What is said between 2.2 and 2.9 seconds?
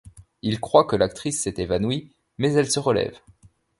mais elle se